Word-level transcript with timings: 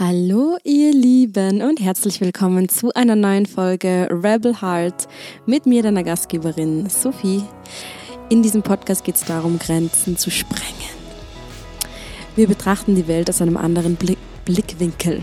Hallo 0.00 0.58
ihr 0.62 0.92
Lieben 0.92 1.60
und 1.60 1.80
herzlich 1.80 2.20
willkommen 2.20 2.68
zu 2.68 2.92
einer 2.94 3.16
neuen 3.16 3.46
Folge 3.46 4.06
Rebel 4.08 4.62
Heart 4.62 5.08
mit 5.44 5.66
mir, 5.66 5.82
deiner 5.82 6.04
Gastgeberin 6.04 6.88
Sophie. 6.88 7.42
In 8.28 8.40
diesem 8.40 8.62
Podcast 8.62 9.02
geht 9.02 9.16
es 9.16 9.24
darum, 9.24 9.58
Grenzen 9.58 10.16
zu 10.16 10.30
sprengen. 10.30 10.94
Wir 12.36 12.46
betrachten 12.46 12.94
die 12.94 13.08
Welt 13.08 13.28
aus 13.28 13.42
einem 13.42 13.56
anderen 13.56 13.96
Blick 13.96 14.18
Blickwinkel. 14.44 15.20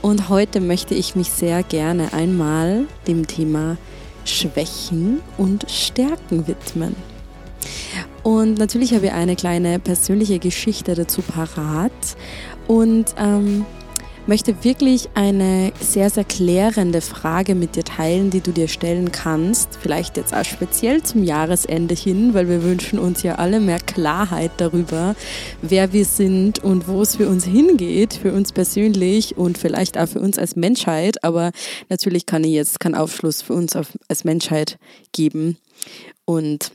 Und 0.00 0.28
heute 0.28 0.60
möchte 0.60 0.94
ich 0.94 1.16
mich 1.16 1.32
sehr 1.32 1.64
gerne 1.64 2.12
einmal 2.12 2.86
dem 3.08 3.26
Thema 3.26 3.78
Schwächen 4.24 5.22
und 5.38 5.68
Stärken 5.68 6.46
widmen. 6.46 6.94
Und 8.22 8.58
natürlich 8.58 8.94
habe 8.94 9.06
ich 9.06 9.12
eine 9.12 9.36
kleine 9.36 9.80
persönliche 9.80 10.38
Geschichte 10.38 10.94
dazu 10.94 11.22
parat 11.22 11.92
und 12.66 13.14
ähm, 13.18 13.64
möchte 14.26 14.64
wirklich 14.64 15.08
eine 15.14 15.72
sehr, 15.80 16.10
sehr 16.10 16.24
klärende 16.24 17.00
Frage 17.00 17.54
mit 17.54 17.76
dir 17.76 17.84
teilen, 17.84 18.30
die 18.30 18.40
du 18.40 18.50
dir 18.50 18.68
stellen 18.68 19.12
kannst. 19.12 19.78
Vielleicht 19.80 20.16
jetzt 20.16 20.34
auch 20.34 20.44
speziell 20.44 21.02
zum 21.02 21.22
Jahresende 21.22 21.94
hin, 21.94 22.34
weil 22.34 22.48
wir 22.48 22.62
wünschen 22.62 22.98
uns 22.98 23.22
ja 23.22 23.36
alle 23.36 23.60
mehr 23.60 23.78
Klarheit 23.78 24.50
darüber, 24.56 25.14
wer 25.62 25.92
wir 25.92 26.04
sind 26.04 26.62
und 26.62 26.88
wo 26.88 27.02
es 27.02 27.16
für 27.16 27.28
uns 27.28 27.44
hingeht, 27.44 28.14
für 28.14 28.32
uns 28.32 28.52
persönlich 28.52 29.36
und 29.36 29.58
vielleicht 29.58 29.96
auch 29.96 30.08
für 30.08 30.20
uns 30.20 30.38
als 30.38 30.56
Menschheit. 30.56 31.22
Aber 31.22 31.52
natürlich 31.88 32.26
kann 32.26 32.44
ich 32.44 32.52
jetzt 32.52 32.80
keinen 32.80 32.96
Aufschluss 32.96 33.42
für 33.42 33.54
uns 33.54 33.76
als 34.08 34.24
Menschheit 34.24 34.78
geben. 35.12 35.56
Und 36.24 36.72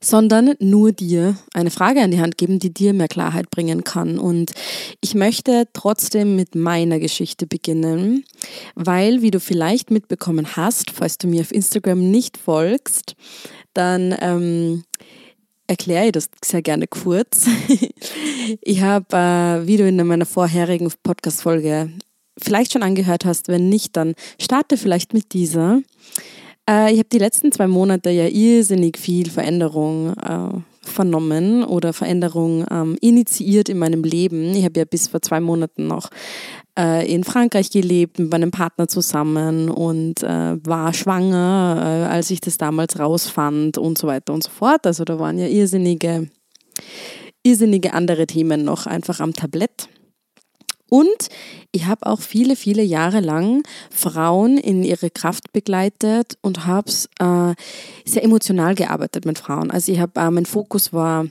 sondern 0.00 0.54
nur 0.60 0.92
dir 0.92 1.36
eine 1.54 1.70
Frage 1.70 2.00
an 2.00 2.10
die 2.10 2.20
Hand 2.20 2.38
geben, 2.38 2.58
die 2.58 2.72
dir 2.72 2.92
mehr 2.92 3.08
Klarheit 3.08 3.50
bringen 3.50 3.84
kann. 3.84 4.18
Und 4.18 4.52
ich 5.00 5.14
möchte 5.14 5.68
trotzdem 5.72 6.36
mit 6.36 6.54
meiner 6.54 6.98
Geschichte 6.98 7.46
beginnen, 7.46 8.24
weil, 8.74 9.22
wie 9.22 9.30
du 9.30 9.40
vielleicht 9.40 9.90
mitbekommen 9.90 10.56
hast, 10.56 10.90
falls 10.90 11.18
du 11.18 11.26
mir 11.26 11.42
auf 11.42 11.52
Instagram 11.52 12.10
nicht 12.10 12.36
folgst, 12.36 13.14
dann 13.74 14.14
ähm, 14.20 14.84
erkläre 15.66 16.06
ich 16.06 16.12
das 16.12 16.30
sehr 16.44 16.62
gerne 16.62 16.86
kurz. 16.86 17.46
ich 18.62 18.80
habe, 18.80 19.16
äh, 19.16 19.66
wie 19.66 19.76
du 19.76 19.86
in 19.86 20.04
meiner 20.06 20.26
vorherigen 20.26 20.90
Podcast-Folge 21.02 21.90
vielleicht 22.42 22.72
schon 22.72 22.82
angehört 22.82 23.24
hast, 23.24 23.48
wenn 23.48 23.68
nicht, 23.68 23.96
dann 23.96 24.14
starte 24.40 24.76
vielleicht 24.76 25.14
mit 25.14 25.32
dieser. 25.32 25.80
Äh, 26.68 26.92
ich 26.92 26.98
habe 26.98 27.08
die 27.10 27.18
letzten 27.18 27.50
zwei 27.50 27.66
Monate 27.66 28.10
ja 28.10 28.26
irrsinnig 28.26 28.98
viel 28.98 29.30
Veränderung 29.30 30.14
äh, 30.14 30.60
vernommen 30.82 31.64
oder 31.64 31.92
Veränderung 31.92 32.64
ähm, 32.70 32.96
initiiert 33.00 33.68
in 33.68 33.78
meinem 33.78 34.04
Leben. 34.04 34.54
Ich 34.54 34.64
habe 34.64 34.78
ja 34.78 34.84
bis 34.84 35.08
vor 35.08 35.22
zwei 35.22 35.40
Monaten 35.40 35.86
noch 35.86 36.10
äh, 36.78 37.12
in 37.12 37.24
Frankreich 37.24 37.70
gelebt 37.70 38.18
mit 38.18 38.30
meinem 38.30 38.50
Partner 38.50 38.88
zusammen 38.88 39.70
und 39.70 40.22
äh, 40.22 40.56
war 40.64 40.92
schwanger, 40.94 41.76
äh, 41.78 42.12
als 42.12 42.30
ich 42.30 42.40
das 42.40 42.58
damals 42.58 42.98
rausfand 42.98 43.78
und 43.78 43.98
so 43.98 44.06
weiter 44.06 44.32
und 44.32 44.42
so 44.42 44.50
fort. 44.50 44.86
Also 44.86 45.04
da 45.04 45.18
waren 45.18 45.38
ja 45.38 45.46
irrsinnige, 45.46 46.28
irrsinnige 47.42 47.92
andere 47.92 48.26
Themen 48.26 48.64
noch 48.64 48.86
einfach 48.86 49.20
am 49.20 49.32
Tablett. 49.34 49.88
Und 50.88 51.28
ich 51.72 51.86
habe 51.86 52.06
auch 52.06 52.20
viele, 52.20 52.56
viele 52.56 52.82
Jahre 52.82 53.20
lang 53.20 53.62
Frauen 53.90 54.56
in 54.56 54.82
ihre 54.82 55.10
Kraft 55.10 55.52
begleitet 55.52 56.38
und 56.40 56.66
habe 56.66 56.90
äh, 57.18 57.54
sehr 58.04 58.24
emotional 58.24 58.74
gearbeitet 58.74 59.24
mit 59.26 59.38
Frauen. 59.38 59.70
Also 59.70 59.92
ich 59.92 60.00
habe, 60.00 60.18
äh, 60.18 60.30
mein 60.30 60.46
Fokus 60.46 60.92
war 60.92 61.26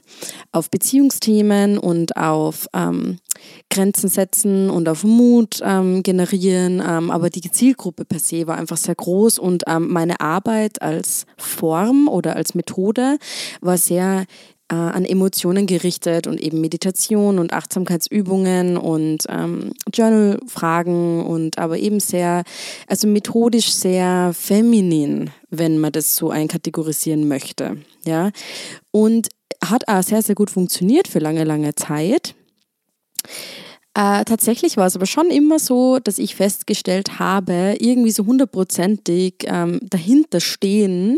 auf 0.52 0.69
Beziehungsthemen 0.69 1.77
und 1.77 2.16
auf 2.17 2.67
ähm, 2.73 3.17
Grenzen 3.69 4.09
setzen 4.09 4.69
und 4.69 4.88
auf 4.89 5.03
Mut 5.03 5.59
ähm, 5.64 6.03
generieren. 6.03 6.81
Ähm, 6.86 7.11
aber 7.11 7.30
die 7.30 7.49
Zielgruppe 7.52 8.05
per 8.05 8.19
se 8.19 8.47
war 8.47 8.58
einfach 8.58 8.77
sehr 8.77 8.95
groß 8.95 9.39
und 9.39 9.64
ähm, 9.67 9.89
meine 9.89 10.19
Arbeit 10.19 10.81
als 10.81 11.26
Form 11.37 12.08
oder 12.08 12.36
als 12.36 12.55
Methode 12.55 13.17
war 13.61 13.77
sehr 13.77 14.26
äh, 14.70 14.76
an 14.76 15.05
Emotionen 15.05 15.66
gerichtet 15.66 16.28
und 16.28 16.42
eben 16.42 16.60
Meditation 16.60 17.39
und 17.39 17.54
Achtsamkeitsübungen 17.54 18.78
und 18.78 19.23
ähm, 19.30 19.72
Journal-Fragen 19.94 21.26
und 21.26 21.58
aber 21.58 21.78
eben 21.78 22.00
sehr, 22.00 22.44
also 22.88 23.08
methodisch 23.08 23.72
sehr 23.72 24.32
feminin, 24.33 25.30
wenn 25.50 25.80
man 25.80 25.92
das 25.92 26.16
so 26.16 26.30
einkategorisieren 26.30 27.28
möchte. 27.28 27.78
Ja, 28.05 28.32
und 28.92 29.30
hat 29.64 29.88
auch 29.88 30.04
sehr, 30.04 30.22
sehr 30.22 30.36
gut 30.36 30.50
funktioniert 30.50 31.08
für 31.08 31.20
lange, 31.20 31.44
lange 31.44 31.73
Zeit. 31.76 32.36
Äh, 33.97 34.25
tatsächlich 34.25 34.77
war 34.77 34.85
es 34.85 34.95
aber 34.95 35.08
schon 35.08 35.31
immer 35.31 35.58
so, 35.58 35.97
dass 35.97 36.19
ich 36.19 36.35
festgestellt 36.35 37.17
habe, 37.17 37.77
irgendwie 37.80 38.11
so 38.11 38.27
hundertprozentig 38.27 39.45
ähm, 39.45 39.80
dahinter 39.81 40.39
stehen, 40.39 41.17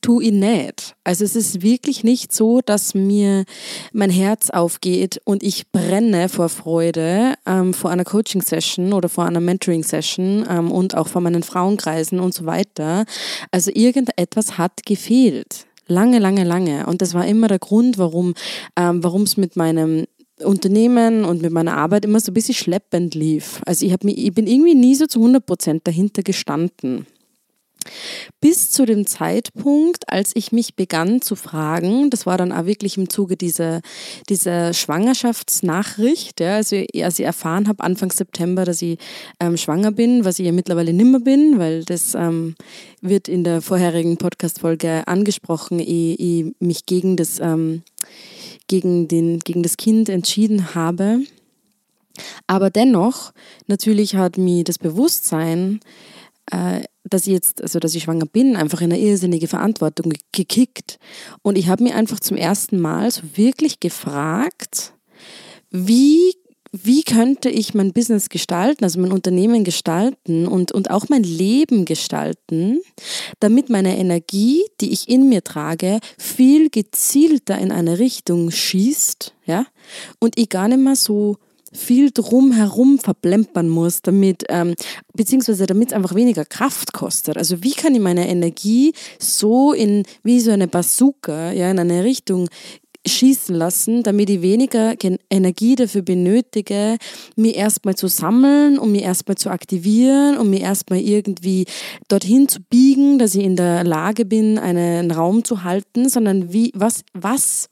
tu 0.00 0.20
ich 0.20 0.32
nicht. 0.32 0.96
Also 1.04 1.24
es 1.24 1.36
ist 1.36 1.62
wirklich 1.62 2.02
nicht 2.02 2.32
so, 2.34 2.62
dass 2.62 2.94
mir 2.94 3.44
mein 3.92 4.10
Herz 4.10 4.50
aufgeht 4.50 5.20
und 5.24 5.44
ich 5.44 5.70
brenne 5.70 6.28
vor 6.28 6.48
Freude 6.48 7.34
ähm, 7.46 7.72
vor 7.72 7.92
einer 7.92 8.04
Coaching-Session 8.04 8.92
oder 8.92 9.08
vor 9.08 9.26
einer 9.26 9.38
Mentoring-Session 9.38 10.46
ähm, 10.50 10.72
und 10.72 10.96
auch 10.96 11.06
vor 11.06 11.20
meinen 11.20 11.44
Frauenkreisen 11.44 12.18
und 12.18 12.34
so 12.34 12.44
weiter. 12.44 13.04
Also 13.52 13.70
irgendetwas 13.72 14.58
hat 14.58 14.84
gefehlt. 14.84 15.66
Lange, 15.86 16.18
lange, 16.18 16.42
lange. 16.42 16.86
Und 16.86 17.02
das 17.02 17.14
war 17.14 17.26
immer 17.26 17.46
der 17.46 17.60
Grund, 17.60 17.98
warum 17.98 18.34
ähm, 18.76 19.04
es 19.04 19.36
mit 19.36 19.54
meinem 19.54 20.06
Unternehmen 20.44 21.24
und 21.24 21.42
mit 21.42 21.52
meiner 21.52 21.76
Arbeit 21.76 22.04
immer 22.04 22.20
so 22.20 22.30
ein 22.30 22.34
bisschen 22.34 22.54
schleppend 22.54 23.14
lief. 23.14 23.60
Also 23.66 23.86
ich, 23.86 24.02
mich, 24.02 24.18
ich 24.18 24.32
bin 24.32 24.46
irgendwie 24.46 24.74
nie 24.74 24.94
so 24.94 25.06
zu 25.06 25.20
100 25.20 25.44
Prozent 25.44 25.86
dahinter 25.86 26.22
gestanden. 26.22 27.06
Bis 28.40 28.70
zu 28.70 28.84
dem 28.84 29.06
Zeitpunkt, 29.06 30.08
als 30.08 30.32
ich 30.34 30.52
mich 30.52 30.74
begann 30.76 31.22
zu 31.22 31.34
fragen, 31.34 32.10
das 32.10 32.26
war 32.26 32.36
dann 32.36 32.52
auch 32.52 32.66
wirklich 32.66 32.96
im 32.98 33.08
Zuge 33.08 33.36
dieser, 33.36 33.80
dieser 34.28 34.74
Schwangerschaftsnachricht, 34.74 36.40
ja, 36.40 36.56
also 36.56 36.76
als 37.02 37.18
ich 37.18 37.24
erfahren 37.24 37.68
habe 37.68 37.82
Anfang 37.82 38.10
September, 38.10 38.64
dass 38.64 38.82
ich 38.82 38.98
ähm, 39.40 39.56
schwanger 39.56 39.92
bin, 39.92 40.24
was 40.24 40.38
ich 40.38 40.46
ja 40.46 40.52
mittlerweile 40.52 40.92
nimmer 40.92 41.20
bin, 41.20 41.58
weil 41.58 41.84
das 41.84 42.14
ähm, 42.14 42.54
wird 43.00 43.28
in 43.28 43.44
der 43.44 43.62
vorherigen 43.62 44.16
Podcast-Folge 44.16 45.06
angesprochen, 45.06 45.78
ich, 45.80 46.20
ich 46.20 46.52
mich 46.60 46.86
gegen 46.86 47.16
das, 47.16 47.40
ähm, 47.40 47.82
gegen, 48.70 49.08
den, 49.08 49.40
gegen 49.40 49.64
das 49.64 49.76
Kind 49.76 50.08
entschieden 50.08 50.76
habe. 50.76 51.22
Aber 52.46 52.70
dennoch, 52.70 53.32
natürlich 53.66 54.14
hat 54.14 54.38
mir 54.38 54.62
das 54.62 54.78
Bewusstsein, 54.78 55.80
äh, 56.52 56.82
dass 57.02 57.26
ich 57.26 57.32
jetzt, 57.32 57.62
also 57.62 57.80
dass 57.80 57.94
ich 57.96 58.04
schwanger 58.04 58.26
bin, 58.26 58.54
einfach 58.54 58.80
in 58.80 58.92
eine 58.92 59.00
irrsinnige 59.02 59.48
Verantwortung 59.48 60.12
gekickt. 60.30 61.00
Und 61.42 61.58
ich 61.58 61.68
habe 61.68 61.82
mir 61.82 61.96
einfach 61.96 62.20
zum 62.20 62.36
ersten 62.36 62.78
Mal 62.78 63.10
so 63.10 63.22
wirklich 63.34 63.80
gefragt, 63.80 64.92
wie, 65.70 66.34
wie 66.72 67.02
könnte 67.02 67.50
ich 67.50 67.74
mein 67.74 67.92
Business 67.92 68.28
gestalten, 68.28 68.84
also 68.84 69.00
mein 69.00 69.12
Unternehmen 69.12 69.64
gestalten 69.64 70.46
und, 70.46 70.72
und 70.72 70.90
auch 70.90 71.08
mein 71.08 71.24
Leben 71.24 71.84
gestalten, 71.84 72.80
damit 73.40 73.70
meine 73.70 73.98
Energie, 73.98 74.62
die 74.80 74.92
ich 74.92 75.08
in 75.08 75.28
mir 75.28 75.42
trage, 75.42 75.98
viel 76.18 76.70
gezielter 76.70 77.58
in 77.58 77.72
eine 77.72 77.98
Richtung 77.98 78.50
schießt, 78.50 79.34
ja, 79.46 79.66
und 80.20 80.38
ich 80.38 80.48
gar 80.48 80.68
nicht 80.68 80.80
mehr 80.80 80.96
so 80.96 81.36
viel 81.72 82.10
drumherum 82.10 82.98
verplempern 82.98 83.68
muss, 83.68 84.02
damit, 84.02 84.44
ähm, 84.48 84.74
beziehungsweise 85.14 85.66
damit 85.66 85.90
es 85.90 85.94
einfach 85.94 86.14
weniger 86.14 86.44
Kraft 86.44 86.92
kostet. 86.92 87.36
Also 87.36 87.62
wie 87.62 87.72
kann 87.72 87.94
ich 87.94 88.00
meine 88.00 88.28
Energie 88.28 88.92
so 89.18 89.72
in, 89.72 90.04
wie 90.24 90.40
so 90.40 90.50
eine 90.50 90.66
Bazooka, 90.66 91.52
ja, 91.52 91.70
in 91.70 91.78
eine 91.78 92.02
Richtung 92.02 92.48
schießen 93.10 93.54
lassen, 93.54 94.02
damit 94.02 94.30
ich 94.30 94.42
weniger 94.42 94.94
Energie 95.28 95.74
dafür 95.74 96.02
benötige, 96.02 96.96
mir 97.36 97.54
erstmal 97.54 97.94
zu 97.96 98.06
sammeln, 98.06 98.78
um 98.78 98.92
mich 98.92 99.02
erstmal 99.02 99.36
zu 99.36 99.50
aktivieren, 99.50 100.38
um 100.38 100.50
mich 100.50 100.62
erstmal 100.62 101.00
irgendwie 101.00 101.66
dorthin 102.08 102.48
zu 102.48 102.60
biegen, 102.62 103.18
dass 103.18 103.34
ich 103.34 103.44
in 103.44 103.56
der 103.56 103.84
Lage 103.84 104.24
bin, 104.24 104.58
einen 104.58 105.10
Raum 105.10 105.44
zu 105.44 105.64
halten, 105.64 106.08
sondern 106.08 106.52
wie, 106.52 106.72
was, 106.74 107.02
was, 107.12 107.68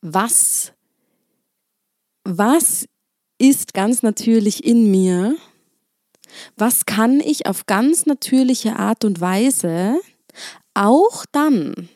was 0.00 0.74
was 2.24 2.86
ist 3.38 3.74
ganz 3.74 4.02
natürlich 4.02 4.64
in 4.64 4.90
mir? 4.90 5.36
Was 6.56 6.86
kann 6.86 7.20
ich 7.20 7.46
auf 7.46 7.66
ganz 7.66 8.06
natürliche 8.06 8.76
Art 8.76 9.04
und 9.04 9.20
Weise 9.20 10.00
auch 10.72 11.24
dann, 11.30 11.88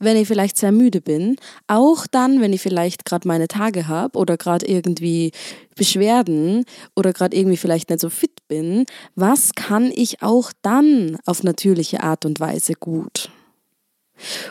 wenn 0.00 0.16
ich 0.16 0.28
vielleicht 0.28 0.56
sehr 0.56 0.72
müde 0.72 1.00
bin, 1.00 1.36
auch 1.66 2.06
dann, 2.06 2.40
wenn 2.40 2.52
ich 2.52 2.62
vielleicht 2.62 3.04
gerade 3.04 3.26
meine 3.28 3.48
Tage 3.48 3.88
habe 3.88 4.18
oder 4.18 4.36
gerade 4.36 4.66
irgendwie 4.66 5.32
Beschwerden 5.76 6.64
oder 6.94 7.12
gerade 7.12 7.36
irgendwie 7.36 7.56
vielleicht 7.56 7.90
nicht 7.90 8.00
so 8.00 8.10
fit 8.10 8.46
bin, 8.48 8.84
was 9.14 9.54
kann 9.54 9.90
ich 9.94 10.22
auch 10.22 10.52
dann 10.62 11.18
auf 11.26 11.42
natürliche 11.42 12.02
Art 12.02 12.24
und 12.24 12.40
Weise 12.40 12.74
gut? 12.74 13.30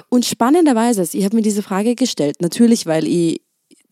Und 0.09 0.25
spannenderweise, 0.25 1.03
ich 1.17 1.23
habe 1.23 1.37
mir 1.37 1.41
diese 1.41 1.63
Frage 1.63 1.95
gestellt, 1.95 2.41
natürlich, 2.41 2.85
weil 2.85 3.07
ich 3.07 3.41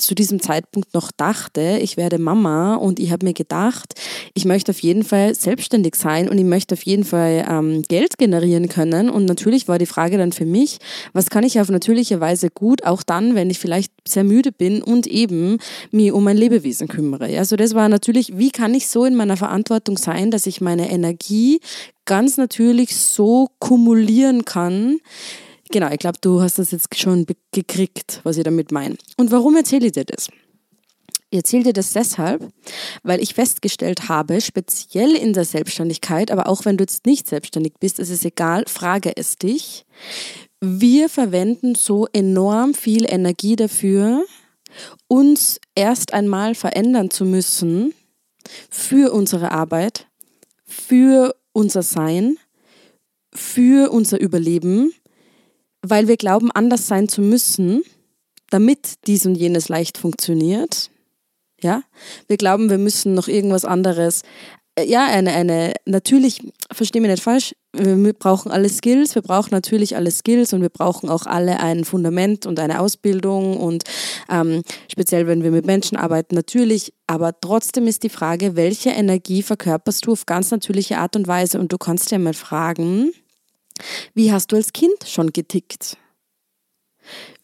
zu 0.02 0.16
diesem 0.16 0.42
Zeitpunkt 0.42 0.94
noch 0.94 1.12
dachte, 1.12 1.80
ich 1.82 1.98
werde 1.98 2.18
Mama 2.18 2.76
und 2.76 3.00
ich 3.00 3.12
habe 3.12 3.26
mir 3.26 3.34
gedacht, 3.34 3.94
ich 4.34 4.46
möchte 4.46 4.72
auf 4.72 4.80
jeden 4.80 5.04
Fall 5.04 5.36
selbstständig 5.36 5.96
sein 5.96 6.30
und 6.30 6.38
ich 6.38 6.46
möchte 6.46 6.74
auf 6.76 6.84
jeden 6.84 7.04
Fall 7.04 7.46
ähm, 7.50 7.82
Geld 7.84 8.18
generieren 8.18 8.70
können. 8.70 9.10
Und 9.10 9.26
natürlich 9.26 9.68
war 9.68 9.78
die 9.78 9.86
Frage 9.86 10.18
dann 10.18 10.32
für 10.32 10.46
mich, 10.46 10.80
was 11.14 11.30
kann 11.30 11.44
ich 11.44 11.60
auf 11.60 11.70
natürliche 11.70 12.20
Weise 12.20 12.50
gut, 12.50 12.84
auch 12.84 13.04
dann, 13.04 13.36
wenn 13.36 13.50
ich 13.50 13.60
vielleicht 13.60 13.92
sehr 14.08 14.24
müde 14.24 14.52
bin 14.52 14.82
und 14.82 15.08
eben 15.08 15.58
mich 15.92 16.12
um 16.12 16.24
mein 16.24 16.38
Lebewesen 16.38 16.88
kümmere. 16.88 17.38
Also 17.38 17.56
das 17.56 17.74
war 17.74 17.90
natürlich, 17.90 18.38
wie 18.38 18.52
kann 18.52 18.74
ich 18.74 18.88
so 18.88 19.06
in 19.06 19.16
meiner 19.16 19.38
Verantwortung 19.38 19.98
sein, 19.98 20.32
dass 20.32 20.48
ich 20.48 20.62
meine 20.62 20.92
Energie 20.92 21.60
ganz 22.06 22.38
natürlich 22.38 22.96
so 22.96 23.50
kumulieren 23.60 24.46
kann, 24.46 24.98
Genau, 25.72 25.90
ich 25.90 26.00
glaube, 26.00 26.18
du 26.20 26.42
hast 26.42 26.60
das 26.60 26.72
jetzt 26.72 27.00
schon 27.00 27.26
gekriegt, 27.52 28.20
was 28.24 28.38
ich 28.38 28.44
damit 28.44 28.72
meine. 28.72 28.98
Und 29.16 29.32
warum 29.32 29.56
erzähle 29.56 29.86
ich 29.88 29.94
dir 29.94 30.04
das? 30.04 30.28
Ich 31.30 31.38
erzähle 31.38 31.64
dir 31.64 31.74
das 31.74 31.94
deshalb, 31.94 32.46
weil 33.04 33.22
ich 33.22 33.34
festgestellt 33.36 34.10
habe, 34.10 34.42
speziell 34.42 35.16
in 35.16 35.32
der 35.32 35.46
Selbstständigkeit, 35.46 36.30
aber 36.30 36.48
auch 36.48 36.66
wenn 36.66 36.76
du 36.76 36.84
jetzt 36.84 37.06
nicht 37.06 37.26
selbstständig 37.30 37.76
bist, 37.80 38.00
ist 38.00 38.10
es 38.10 38.26
egal, 38.26 38.66
frage 38.68 39.16
es 39.16 39.38
dich. 39.38 39.86
Wir 40.60 41.08
verwenden 41.08 41.74
so 41.76 42.06
enorm 42.12 42.74
viel 42.74 43.06
Energie 43.10 43.56
dafür, 43.56 44.26
uns 45.08 45.62
erst 45.74 46.14
einmal 46.14 46.54
verändern 46.54 47.10
zu 47.10 47.24
müssen 47.24 47.94
für 48.70 49.14
unsere 49.14 49.52
Arbeit, 49.52 50.08
für 50.66 51.34
unser 51.54 51.82
Sein, 51.82 52.38
für 53.34 53.90
unser 53.92 54.20
Überleben, 54.20 54.94
weil 55.82 56.08
wir 56.08 56.18
glauben, 56.18 56.52
anders 56.52 56.88
sein 56.88 57.08
zu 57.10 57.22
müssen, 57.22 57.84
damit 58.50 58.96
dies 59.08 59.26
und 59.26 59.36
jenes 59.36 59.70
leicht 59.70 59.98
funktioniert. 59.98 60.92
Ja, 61.62 61.84
wir 62.28 62.38
glauben, 62.38 62.70
wir 62.70 62.78
müssen 62.78 63.14
noch 63.14 63.28
irgendwas 63.28 63.66
anderes. 63.66 64.24
Äh, 64.76 64.86
ja, 64.86 65.06
eine, 65.06 65.32
eine, 65.32 65.74
natürlich, 65.86 66.40
verstehe 66.72 67.02
mich 67.02 67.12
nicht 67.12 67.24
falsch, 67.24 67.54
wir 67.74 68.14
brauchen 68.14 68.52
alle 68.52 68.68
Skills, 68.68 69.16
wir 69.16 69.22
brauchen 69.22 69.52
natürlich 69.52 69.96
alle 69.96 70.12
Skills 70.12 70.52
und 70.54 70.62
wir 70.62 70.70
brauchen 70.70 71.10
auch 71.10 71.26
alle 71.26 71.62
ein 71.62 71.86
Fundament 71.86 72.46
und 72.46 72.60
eine 72.60 72.82
Ausbildung 72.82 73.58
und 73.58 73.84
ähm, 74.30 74.64
speziell, 74.92 75.28
wenn 75.28 75.44
wir 75.44 75.52
mit 75.52 75.66
Menschen 75.66 75.98
arbeiten, 75.98 76.36
natürlich, 76.36 76.94
aber 77.08 77.40
trotzdem 77.40 77.88
ist 77.88 78.04
die 78.04 78.10
Frage, 78.10 78.56
welche 78.56 78.90
Energie 78.90 79.42
verkörperst 79.42 80.06
du 80.06 80.14
auf 80.14 80.26
ganz 80.26 80.52
natürliche 80.52 80.98
Art 80.98 81.16
und 81.16 81.28
Weise 81.28 81.60
und 81.60 81.72
du 81.72 81.78
kannst 81.78 82.12
dir 82.12 82.20
mal 82.20 82.34
fragen, 82.34 83.14
wie 84.14 84.32
hast 84.32 84.52
du 84.52 84.56
als 84.56 84.74
Kind 84.74 85.06
schon 85.06 85.32
getickt? 85.32 85.98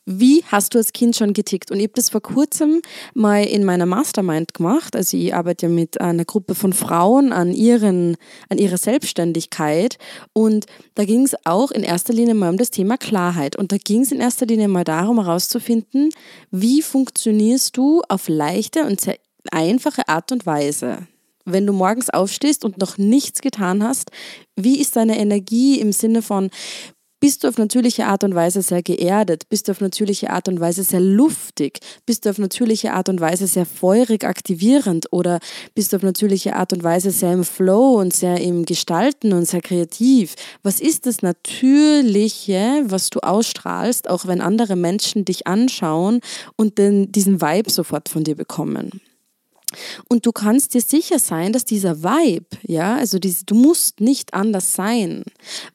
Wie 0.10 0.42
hast 0.46 0.74
du 0.74 0.78
als 0.78 0.94
Kind 0.94 1.18
schon 1.18 1.34
getickt? 1.34 1.70
Und 1.70 1.80
ich 1.80 1.84
habe 1.84 1.94
das 1.96 2.10
vor 2.10 2.22
kurzem 2.22 2.82
mal 3.14 3.44
in 3.44 3.66
meiner 3.66 3.86
Mastermind 3.86 4.54
gemacht. 4.54 4.96
Also 4.96 5.18
ich 5.18 5.36
arbeite 5.36 5.66
ja 5.66 5.70
mit 5.70 6.00
einer 6.00 6.24
Gruppe 6.24 6.56
von 6.56 6.72
Frauen 6.72 7.34
an, 7.34 7.52
ihren, 7.52 8.16
an 8.48 8.58
ihrer 8.58 8.78
Selbstständigkeit. 8.78 9.98
Und 10.32 10.66
da 10.96 11.04
ging 11.04 11.24
es 11.24 11.36
auch 11.44 11.72
in 11.72 11.84
erster 11.84 12.14
Linie 12.14 12.36
mal 12.36 12.52
um 12.52 12.58
das 12.58 12.72
Thema 12.72 12.98
Klarheit. 12.98 13.58
Und 13.58 13.74
da 13.74 13.78
ging 13.78 14.00
es 14.04 14.14
in 14.14 14.22
erster 14.22 14.46
Linie 14.46 14.70
mal 14.70 14.86
darum 14.86 15.22
herauszufinden, 15.22 16.12
wie 16.52 16.82
funktionierst 16.82 17.76
du 17.76 18.02
auf 18.08 18.30
leichte 18.30 18.86
und 18.86 19.02
sehr 19.02 19.18
einfache 19.52 20.08
Art 20.08 20.32
und 20.32 20.46
Weise 20.46 21.06
wenn 21.48 21.66
du 21.66 21.74
morgens 21.74 22.10
aufstehst 22.10 22.64
und 22.66 22.78
noch 22.78 22.98
nichts 22.98 23.42
getan 23.42 23.84
hast, 23.84 24.12
wie 24.56 24.80
ist 24.80 24.96
deine 24.96 25.18
Energie 25.18 25.80
im 25.80 25.92
Sinne 25.92 26.22
von, 26.22 26.50
bist 27.20 27.44
du 27.44 27.48
auf 27.48 27.58
natürliche 27.58 28.06
Art 28.06 28.24
und 28.24 28.36
Weise 28.36 28.62
sehr 28.62 28.84
geerdet? 28.84 29.50
Bist 29.50 29.68
du 29.68 29.72
auf 29.72 29.82
natürliche 29.82 30.30
Art 30.30 30.48
und 30.48 30.60
Weise 30.60 30.84
sehr 30.84 31.00
luftig? 31.00 31.80
Bist 32.06 32.26
du 32.26 32.30
auf 32.30 32.38
natürliche 32.38 32.94
Art 32.94 33.10
und 33.10 33.20
Weise 33.20 33.48
sehr 33.48 33.66
feurig 33.66 34.24
aktivierend? 34.24 35.08
Oder 35.12 35.40
bist 35.74 35.92
du 35.92 35.98
auf 35.98 36.04
natürliche 36.04 36.56
Art 36.56 36.74
und 36.74 36.84
Weise 36.84 37.10
sehr 37.10 37.34
im 37.34 37.44
Flow 37.44 38.00
und 38.00 38.14
sehr 38.14 38.40
im 38.40 38.66
Gestalten 38.66 39.34
und 39.34 39.46
sehr 39.48 39.62
kreativ? 39.62 40.36
Was 40.62 40.80
ist 40.80 41.08
das 41.08 41.24
Natürliche, 41.24 42.84
was 42.86 43.10
du 43.10 43.20
ausstrahlst, 43.22 44.12
auch 44.12 44.28
wenn 44.28 44.40
andere 44.40 44.76
Menschen 44.76 45.26
dich 45.26 45.48
anschauen 45.48 46.20
und 46.56 46.78
den, 46.78 47.12
diesen 47.12 47.42
Vibe 47.42 47.72
sofort 47.72 48.10
von 48.10 48.26
dir 48.26 48.36
bekommen? 48.36 49.02
Und 50.08 50.26
du 50.26 50.32
kannst 50.32 50.74
dir 50.74 50.82
sicher 50.82 51.20
sein, 51.20 51.52
dass 51.52 51.66
dieser 51.66 52.02
Vibe, 52.04 52.46
ja, 52.64 52.96
also 52.96 53.20
diese, 53.20 53.46
du 53.46 53.56
musst 53.56 54.00
nicht 54.00 54.34
anders 54.34 54.74
sein, 54.74 55.24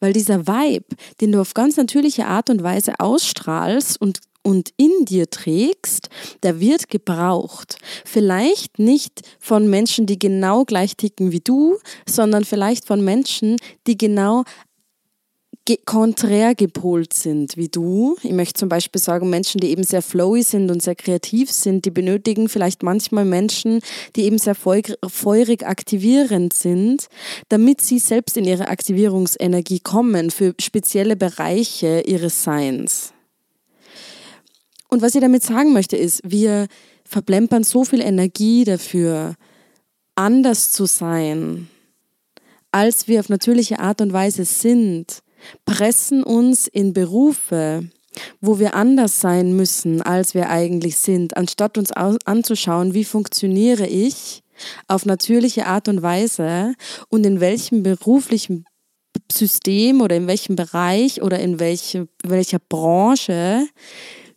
weil 0.00 0.12
dieser 0.12 0.46
Vibe, 0.46 0.96
den 1.20 1.32
du 1.32 1.40
auf 1.40 1.54
ganz 1.54 1.76
natürliche 1.76 2.26
Art 2.26 2.48
und 2.48 2.62
Weise 2.62 2.94
ausstrahlst 2.98 4.00
und 4.00 4.20
und 4.44 4.70
in 4.76 5.04
dir 5.04 5.30
trägst, 5.30 6.08
der 6.42 6.58
wird 6.58 6.88
gebraucht. 6.88 7.78
Vielleicht 8.04 8.80
nicht 8.80 9.20
von 9.38 9.70
Menschen, 9.70 10.06
die 10.06 10.18
genau 10.18 10.64
gleich 10.64 10.96
ticken 10.96 11.30
wie 11.30 11.38
du, 11.38 11.78
sondern 12.08 12.44
vielleicht 12.44 12.84
von 12.84 13.04
Menschen, 13.04 13.56
die 13.86 13.96
genau 13.96 14.42
konträr 15.84 16.54
gepolt 16.54 17.12
sind 17.12 17.56
wie 17.56 17.68
du. 17.68 18.16
Ich 18.22 18.32
möchte 18.32 18.54
zum 18.54 18.68
Beispiel 18.68 19.00
sagen, 19.00 19.30
Menschen, 19.30 19.60
die 19.60 19.70
eben 19.70 19.84
sehr 19.84 20.02
flowy 20.02 20.42
sind 20.42 20.70
und 20.70 20.82
sehr 20.82 20.96
kreativ 20.96 21.52
sind, 21.52 21.84
die 21.84 21.90
benötigen 21.90 22.48
vielleicht 22.48 22.82
manchmal 22.82 23.24
Menschen, 23.24 23.80
die 24.16 24.24
eben 24.24 24.38
sehr 24.38 24.56
feurig 24.56 25.66
aktivierend 25.66 26.52
sind, 26.52 27.08
damit 27.48 27.80
sie 27.80 28.00
selbst 28.00 28.36
in 28.36 28.44
ihre 28.44 28.68
Aktivierungsenergie 28.68 29.80
kommen 29.80 30.30
für 30.30 30.54
spezielle 30.60 31.16
Bereiche 31.16 32.02
ihres 32.06 32.42
Seins. 32.42 33.12
Und 34.88 35.00
was 35.00 35.14
ich 35.14 35.20
damit 35.20 35.42
sagen 35.42 35.72
möchte, 35.72 35.96
ist, 35.96 36.20
wir 36.24 36.66
verplempern 37.04 37.62
so 37.62 37.84
viel 37.84 38.00
Energie 38.00 38.64
dafür, 38.64 39.36
anders 40.16 40.72
zu 40.72 40.86
sein, 40.86 41.68
als 42.72 43.06
wir 43.06 43.20
auf 43.20 43.28
natürliche 43.28 43.78
Art 43.78 44.00
und 44.00 44.12
Weise 44.12 44.44
sind 44.44 45.22
pressen 45.64 46.22
uns 46.22 46.66
in 46.66 46.92
Berufe, 46.92 47.84
wo 48.40 48.58
wir 48.58 48.74
anders 48.74 49.20
sein 49.20 49.56
müssen, 49.56 50.02
als 50.02 50.34
wir 50.34 50.50
eigentlich 50.50 50.98
sind, 50.98 51.36
anstatt 51.36 51.78
uns 51.78 51.92
anzuschauen, 51.92 52.94
wie 52.94 53.04
funktioniere 53.04 53.86
ich 53.86 54.42
auf 54.86 55.06
natürliche 55.06 55.66
Art 55.66 55.88
und 55.88 56.02
Weise 56.02 56.74
und 57.08 57.24
in 57.24 57.40
welchem 57.40 57.82
beruflichen 57.82 58.64
System 59.30 60.00
oder 60.00 60.16
in 60.16 60.26
welchem 60.26 60.56
Bereich 60.56 61.22
oder 61.22 61.38
in 61.38 61.58
welche, 61.58 62.08
welcher 62.22 62.58
Branche 62.58 63.66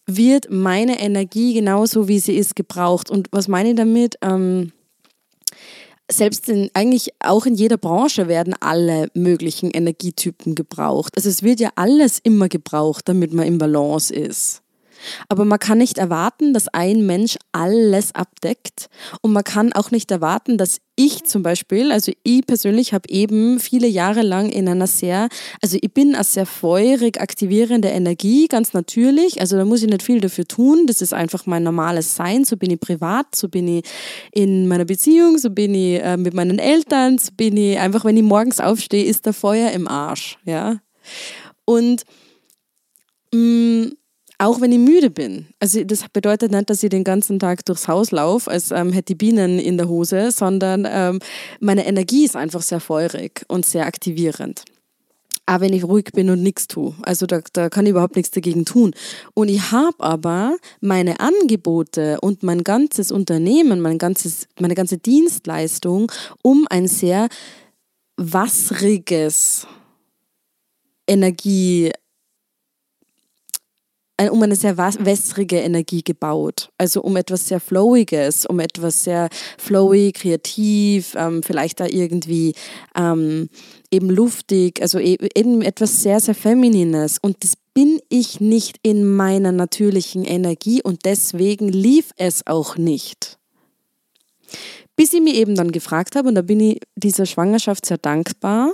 wird 0.05 0.47
meine 0.49 0.99
Energie 0.99 1.53
genauso 1.53 2.07
wie 2.07 2.19
sie 2.19 2.35
ist 2.35 2.55
gebraucht. 2.55 3.09
Und 3.09 3.27
was 3.31 3.47
meine 3.47 3.69
ich 3.69 3.75
damit? 3.75 4.15
Ähm, 4.21 4.71
selbst 6.11 6.49
in, 6.49 6.69
eigentlich 6.73 7.13
auch 7.19 7.45
in 7.45 7.55
jeder 7.55 7.77
Branche 7.77 8.27
werden 8.27 8.55
alle 8.59 9.07
möglichen 9.13 9.71
Energietypen 9.71 10.55
gebraucht. 10.55 11.13
Also 11.15 11.29
es 11.29 11.43
wird 11.43 11.59
ja 11.59 11.69
alles 11.75 12.19
immer 12.19 12.47
gebraucht, 12.47 13.07
damit 13.07 13.33
man 13.33 13.47
im 13.47 13.57
Balance 13.57 14.13
ist. 14.13 14.61
Aber 15.29 15.45
man 15.45 15.59
kann 15.59 15.77
nicht 15.77 15.97
erwarten, 15.97 16.53
dass 16.53 16.67
ein 16.67 17.05
Mensch 17.05 17.37
alles 17.51 18.13
abdeckt. 18.13 18.89
Und 19.21 19.33
man 19.33 19.43
kann 19.43 19.73
auch 19.73 19.91
nicht 19.91 20.11
erwarten, 20.11 20.57
dass 20.57 20.79
ich 20.95 21.25
zum 21.25 21.43
Beispiel, 21.43 21.91
also 21.91 22.11
ich 22.23 22.45
persönlich 22.45 22.93
habe 22.93 23.09
eben 23.09 23.59
viele 23.59 23.87
Jahre 23.87 24.21
lang 24.21 24.49
in 24.49 24.67
einer 24.67 24.87
sehr, 24.87 25.27
also 25.61 25.77
ich 25.81 25.93
bin 25.93 26.15
eine 26.15 26.23
sehr 26.23 26.45
feurig 26.45 27.19
aktivierende 27.19 27.89
Energie, 27.89 28.47
ganz 28.47 28.73
natürlich, 28.73 29.41
also 29.41 29.57
da 29.57 29.65
muss 29.65 29.83
ich 29.83 29.89
nicht 29.89 30.03
viel 30.03 30.21
dafür 30.21 30.47
tun, 30.47 30.87
das 30.87 31.01
ist 31.01 31.13
einfach 31.13 31.45
mein 31.45 31.63
normales 31.63 32.15
Sein, 32.15 32.45
so 32.45 32.55
bin 32.55 32.71
ich 32.71 32.79
privat, 32.79 33.35
so 33.35 33.49
bin 33.49 33.67
ich 33.67 33.83
in 34.31 34.67
meiner 34.67 34.85
Beziehung, 34.85 35.37
so 35.37 35.49
bin 35.49 35.75
ich 35.75 36.01
äh, 36.01 36.17
mit 36.17 36.33
meinen 36.33 36.59
Eltern, 36.59 37.17
so 37.17 37.31
bin 37.35 37.57
ich 37.57 37.77
einfach, 37.77 38.05
wenn 38.05 38.17
ich 38.17 38.23
morgens 38.23 38.61
aufstehe, 38.61 39.03
ist 39.03 39.25
der 39.25 39.33
Feuer 39.33 39.71
im 39.71 39.87
Arsch, 39.87 40.37
ja. 40.45 40.79
Und 41.65 42.03
mh, 43.33 43.39
mm, 43.39 43.91
auch 44.37 44.61
wenn 44.61 44.71
ich 44.71 44.79
müde 44.79 45.09
bin. 45.09 45.47
Also 45.59 45.83
das 45.83 46.05
bedeutet 46.09 46.51
nicht, 46.51 46.69
dass 46.69 46.83
ich 46.83 46.89
den 46.89 47.03
ganzen 47.03 47.39
Tag 47.39 47.65
durchs 47.65 47.87
Haus 47.87 48.11
laufe, 48.11 48.49
als 48.51 48.71
ähm, 48.71 48.91
hätte 48.91 49.13
ich 49.13 49.17
Bienen 49.17 49.59
in 49.59 49.77
der 49.77 49.87
Hose, 49.87 50.31
sondern 50.31 50.87
ähm, 50.89 51.19
meine 51.59 51.85
Energie 51.85 52.25
ist 52.25 52.35
einfach 52.35 52.61
sehr 52.61 52.79
feurig 52.79 53.43
und 53.47 53.65
sehr 53.65 53.85
aktivierend. 53.85 54.63
Auch 55.47 55.59
wenn 55.59 55.73
ich 55.73 55.83
ruhig 55.83 56.05
bin 56.11 56.31
und 56.31 56.41
nichts 56.41 56.67
tue. 56.67 56.95
Also 57.03 57.27
da, 57.27 57.39
da 57.53 57.69
kann 57.69 57.85
ich 57.85 57.91
überhaupt 57.91 58.15
nichts 58.15 58.31
dagegen 58.31 58.65
tun. 58.65 58.95
Und 59.35 59.47
ich 59.47 59.71
habe 59.71 59.99
aber 59.99 60.57
meine 60.81 61.19
Angebote 61.19 62.19
und 62.21 62.41
mein 62.41 62.63
ganzes 62.63 63.11
Unternehmen, 63.11 63.79
mein 63.79 63.99
ganzes, 63.99 64.47
meine 64.59 64.73
ganze 64.73 64.97
Dienstleistung 64.97 66.11
um 66.41 66.65
ein 66.71 66.87
sehr 66.87 67.27
wasriges 68.17 69.67
Energie 71.07 71.91
um 74.31 74.41
eine 74.41 74.55
sehr 74.55 74.77
wässrige 74.77 75.57
Energie 75.57 76.01
gebaut. 76.03 76.69
Also 76.77 77.01
um 77.01 77.15
etwas 77.17 77.47
sehr 77.47 77.59
Flowiges, 77.59 78.45
um 78.45 78.59
etwas 78.59 79.03
sehr 79.03 79.29
flowy, 79.57 80.11
kreativ, 80.13 81.15
ähm, 81.17 81.43
vielleicht 81.43 81.79
da 81.79 81.85
irgendwie 81.87 82.53
ähm, 82.95 83.49
eben 83.91 84.09
luftig, 84.09 84.81
also 84.81 84.99
e-, 84.99 85.17
eben 85.35 85.61
etwas 85.61 86.01
sehr, 86.01 86.19
sehr 86.19 86.35
Feminines. 86.35 87.17
Und 87.21 87.43
das 87.43 87.53
bin 87.73 87.99
ich 88.07 88.39
nicht 88.39 88.77
in 88.83 89.05
meiner 89.05 89.51
natürlichen 89.51 90.23
Energie 90.23 90.81
und 90.81 91.05
deswegen 91.05 91.67
lief 91.67 92.11
es 92.15 92.47
auch 92.47 92.77
nicht. 92.77 93.37
Bis 94.95 95.13
ich 95.13 95.21
mir 95.21 95.33
eben 95.33 95.55
dann 95.55 95.71
gefragt 95.71 96.15
habe, 96.15 96.29
und 96.29 96.35
da 96.35 96.41
bin 96.41 96.61
ich 96.61 96.79
dieser 96.95 97.25
Schwangerschaft 97.25 97.85
sehr 97.85 97.97
dankbar, 97.97 98.71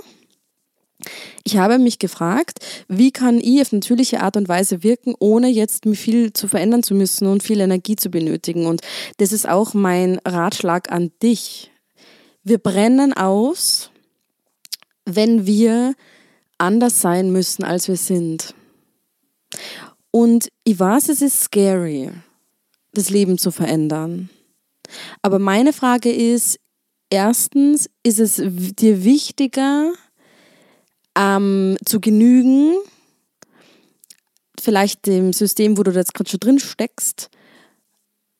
ich 1.44 1.56
habe 1.56 1.78
mich 1.78 1.98
gefragt, 1.98 2.58
wie 2.88 3.10
kann 3.10 3.38
ich 3.38 3.60
auf 3.60 3.72
natürliche 3.72 4.20
Art 4.20 4.36
und 4.36 4.48
Weise 4.48 4.82
wirken, 4.82 5.14
ohne 5.18 5.48
jetzt 5.48 5.84
viel 5.94 6.32
zu 6.32 6.48
verändern 6.48 6.82
zu 6.82 6.94
müssen 6.94 7.26
und 7.26 7.42
viel 7.42 7.60
Energie 7.60 7.96
zu 7.96 8.10
benötigen. 8.10 8.66
Und 8.66 8.82
das 9.18 9.32
ist 9.32 9.48
auch 9.48 9.74
mein 9.74 10.20
Ratschlag 10.24 10.92
an 10.92 11.10
dich. 11.22 11.70
Wir 12.44 12.58
brennen 12.58 13.12
aus, 13.12 13.90
wenn 15.04 15.46
wir 15.46 15.94
anders 16.58 17.00
sein 17.00 17.32
müssen, 17.32 17.64
als 17.64 17.88
wir 17.88 17.96
sind. 17.96 18.54
Und 20.10 20.48
ich 20.64 20.78
weiß, 20.78 21.08
es 21.08 21.22
ist 21.22 21.40
scary, 21.40 22.10
das 22.92 23.10
Leben 23.10 23.38
zu 23.38 23.50
verändern. 23.50 24.30
Aber 25.22 25.38
meine 25.38 25.72
Frage 25.72 26.12
ist, 26.12 26.58
erstens, 27.10 27.90
ist 28.02 28.20
es 28.20 28.36
dir 28.36 29.04
wichtiger, 29.04 29.92
ähm, 31.16 31.76
zu 31.84 32.00
genügen, 32.00 32.76
vielleicht 34.58 35.06
dem 35.06 35.32
System, 35.32 35.76
wo 35.76 35.82
du 35.82 35.90
jetzt 35.92 36.14
gerade 36.14 36.30
schon 36.30 36.40
drin 36.40 36.58
steckst, 36.58 37.30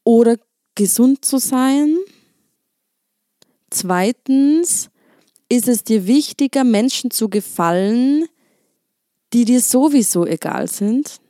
oder 0.05 0.37
gesund 0.75 1.25
zu 1.25 1.39
sein? 1.39 1.97
Zweitens, 3.71 4.91
ist 5.49 5.69
es 5.69 5.85
dir 5.85 6.07
wichtiger, 6.07 6.65
Menschen 6.65 7.11
zu 7.11 7.29
gefallen, 7.29 8.27
die 9.33 9.45
dir 9.45 9.61
sowieso 9.61 10.27
egal 10.27 10.69
sind, 10.69 11.21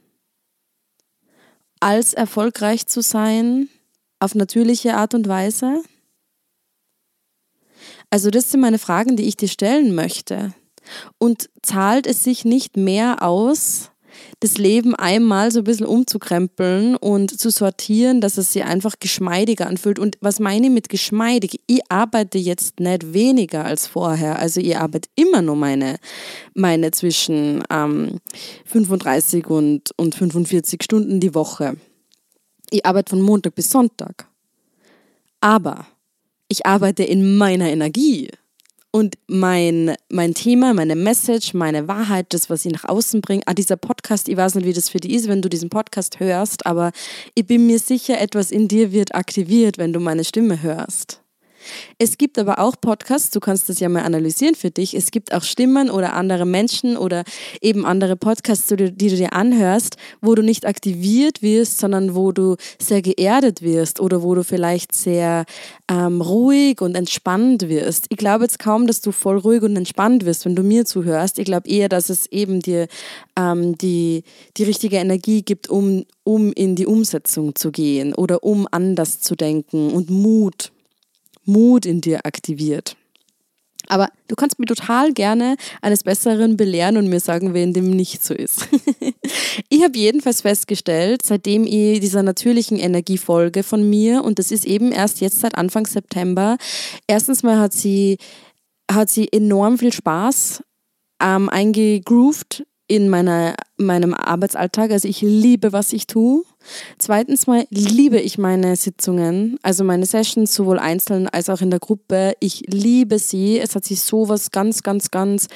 als 1.80 2.14
erfolgreich 2.14 2.86
zu 2.86 3.00
sein 3.00 3.68
auf 4.20 4.34
natürliche 4.34 4.94
Art 4.94 5.14
und 5.14 5.28
Weise? 5.28 5.82
Also 8.10 8.30
das 8.30 8.50
sind 8.50 8.60
meine 8.60 8.78
Fragen, 8.78 9.16
die 9.16 9.24
ich 9.24 9.36
dir 9.36 9.48
stellen 9.48 9.94
möchte. 9.94 10.54
Und 11.18 11.50
zahlt 11.62 12.06
es 12.06 12.24
sich 12.24 12.44
nicht 12.44 12.76
mehr 12.76 13.22
aus, 13.22 13.92
das 14.40 14.58
Leben 14.58 14.94
einmal 14.94 15.50
so 15.50 15.60
ein 15.60 15.64
bisschen 15.64 15.86
umzukrempeln 15.86 16.96
und 16.96 17.38
zu 17.38 17.50
sortieren, 17.50 18.20
dass 18.20 18.38
es 18.38 18.52
sich 18.52 18.64
einfach 18.64 18.94
geschmeidiger 19.00 19.66
anfühlt. 19.66 19.98
Und 19.98 20.18
was 20.20 20.40
meine 20.40 20.66
ich 20.66 20.72
mit 20.72 20.88
geschmeidig? 20.88 21.60
Ich 21.66 21.80
arbeite 21.88 22.38
jetzt 22.38 22.80
nicht 22.80 23.12
weniger 23.12 23.64
als 23.64 23.86
vorher. 23.86 24.38
Also 24.38 24.60
ich 24.60 24.76
arbeite 24.76 25.08
immer 25.14 25.42
nur 25.42 25.56
meine, 25.56 25.96
meine 26.54 26.90
zwischen 26.90 27.62
ähm, 27.70 28.20
35 28.66 29.46
und, 29.46 29.90
und 29.96 30.14
45 30.14 30.82
Stunden 30.82 31.20
die 31.20 31.34
Woche. 31.34 31.76
Ich 32.70 32.84
arbeite 32.86 33.10
von 33.10 33.22
Montag 33.22 33.54
bis 33.54 33.70
Sonntag. 33.70 34.28
Aber 35.40 35.86
ich 36.48 36.66
arbeite 36.66 37.02
in 37.02 37.36
meiner 37.36 37.68
Energie. 37.68 38.30
Und 38.94 39.16
mein, 39.26 39.94
mein 40.10 40.34
Thema, 40.34 40.74
meine 40.74 40.96
Message, 40.96 41.54
meine 41.54 41.88
Wahrheit, 41.88 42.26
das, 42.34 42.50
was 42.50 42.66
ich 42.66 42.72
nach 42.72 42.84
außen 42.84 43.22
bringe, 43.22 43.42
ah, 43.46 43.54
dieser 43.54 43.78
Podcast, 43.78 44.28
ich 44.28 44.36
weiß 44.36 44.54
nicht, 44.54 44.66
wie 44.66 44.74
das 44.74 44.90
für 44.90 44.98
dich 44.98 45.14
ist, 45.14 45.28
wenn 45.28 45.40
du 45.40 45.48
diesen 45.48 45.70
Podcast 45.70 46.20
hörst, 46.20 46.66
aber 46.66 46.92
ich 47.34 47.46
bin 47.46 47.66
mir 47.66 47.78
sicher, 47.78 48.20
etwas 48.20 48.50
in 48.50 48.68
dir 48.68 48.92
wird 48.92 49.14
aktiviert, 49.14 49.78
wenn 49.78 49.94
du 49.94 50.00
meine 50.00 50.24
Stimme 50.24 50.60
hörst. 50.60 51.21
Es 51.98 52.18
gibt 52.18 52.38
aber 52.38 52.58
auch 52.58 52.76
Podcasts, 52.80 53.30
du 53.30 53.40
kannst 53.40 53.68
das 53.68 53.80
ja 53.80 53.88
mal 53.88 54.02
analysieren 54.02 54.54
für 54.54 54.70
dich. 54.70 54.94
Es 54.94 55.10
gibt 55.10 55.32
auch 55.32 55.42
Stimmen 55.42 55.90
oder 55.90 56.14
andere 56.14 56.46
Menschen 56.46 56.96
oder 56.96 57.24
eben 57.60 57.84
andere 57.84 58.16
Podcasts, 58.16 58.68
die 58.68 58.76
du 58.76 58.92
dir 58.92 59.32
anhörst, 59.32 59.96
wo 60.20 60.34
du 60.34 60.42
nicht 60.42 60.66
aktiviert 60.66 61.42
wirst, 61.42 61.78
sondern 61.78 62.14
wo 62.14 62.32
du 62.32 62.56
sehr 62.80 63.02
geerdet 63.02 63.62
wirst 63.62 64.00
oder 64.00 64.22
wo 64.22 64.34
du 64.34 64.44
vielleicht 64.44 64.94
sehr 64.94 65.44
ähm, 65.90 66.20
ruhig 66.20 66.80
und 66.80 66.94
entspannt 66.94 67.68
wirst. 67.68 68.06
Ich 68.08 68.16
glaube 68.16 68.44
jetzt 68.44 68.58
kaum, 68.58 68.86
dass 68.86 69.00
du 69.00 69.12
voll 69.12 69.38
ruhig 69.38 69.62
und 69.62 69.76
entspannt 69.76 70.24
wirst, 70.24 70.44
wenn 70.44 70.56
du 70.56 70.62
mir 70.62 70.84
zuhörst. 70.84 71.38
Ich 71.38 71.44
glaube 71.44 71.68
eher, 71.68 71.88
dass 71.88 72.10
es 72.10 72.26
eben 72.26 72.60
dir 72.60 72.88
ähm, 73.36 73.76
die, 73.78 74.24
die 74.56 74.64
richtige 74.64 74.96
Energie 74.96 75.42
gibt, 75.42 75.68
um, 75.68 76.04
um 76.24 76.52
in 76.52 76.76
die 76.76 76.86
Umsetzung 76.86 77.54
zu 77.54 77.70
gehen 77.70 78.14
oder 78.14 78.42
um 78.44 78.66
anders 78.70 79.20
zu 79.20 79.34
denken 79.36 79.90
und 79.90 80.10
Mut 80.10 80.71
Mut 81.44 81.86
in 81.86 82.00
dir 82.00 82.24
aktiviert. 82.24 82.96
Aber 83.88 84.08
du 84.28 84.36
kannst 84.36 84.58
mir 84.58 84.66
total 84.66 85.12
gerne 85.12 85.56
eines 85.80 86.04
Besseren 86.04 86.56
belehren 86.56 86.96
und 86.96 87.08
mir 87.08 87.20
sagen, 87.20 87.52
wenn 87.52 87.72
dem 87.72 87.90
nicht 87.90 88.24
so 88.24 88.32
ist. 88.32 88.68
ich 89.68 89.82
habe 89.82 89.98
jedenfalls 89.98 90.42
festgestellt, 90.42 91.22
seitdem 91.24 91.64
ich 91.64 92.00
dieser 92.00 92.22
natürlichen 92.22 92.78
Energie 92.78 93.18
folge 93.18 93.62
von 93.62 93.88
mir, 93.88 94.24
und 94.24 94.38
das 94.38 94.52
ist 94.52 94.64
eben 94.64 94.92
erst 94.92 95.20
jetzt 95.20 95.40
seit 95.40 95.56
Anfang 95.56 95.86
September, 95.86 96.56
erstens 97.06 97.42
mal 97.42 97.58
hat 97.58 97.72
sie, 97.72 98.18
hat 98.90 99.10
sie 99.10 99.30
enorm 99.32 99.78
viel 99.78 99.92
Spaß 99.92 100.62
ähm, 101.20 101.48
eingegroovt 101.48 102.64
in 102.88 103.08
meiner, 103.08 103.54
meinem 103.82 104.14
Arbeitsalltag. 104.14 104.90
Also 104.90 105.08
ich 105.08 105.20
liebe, 105.20 105.72
was 105.72 105.92
ich 105.92 106.06
tue. 106.06 106.44
Zweitens 106.98 107.46
mal 107.46 107.66
liebe 107.70 108.20
ich 108.20 108.38
meine 108.38 108.76
Sitzungen, 108.76 109.58
also 109.62 109.84
meine 109.84 110.06
Sessions, 110.06 110.54
sowohl 110.54 110.78
einzeln 110.78 111.28
als 111.28 111.48
auch 111.48 111.60
in 111.60 111.70
der 111.70 111.80
Gruppe. 111.80 112.34
Ich 112.40 112.62
liebe 112.68 113.18
sie. 113.18 113.58
Es 113.58 113.74
hat 113.74 113.84
sich 113.84 114.00
so 114.00 114.28
was 114.28 114.50
ganz, 114.50 114.82
ganz, 114.82 115.10
ganz 115.10 115.48